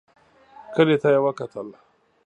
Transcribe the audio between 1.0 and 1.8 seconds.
ته يې وکتل.